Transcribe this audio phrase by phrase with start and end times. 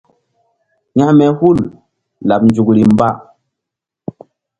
[0.95, 1.59] Hȩkme hul
[2.27, 3.07] laɓ nzukri mba.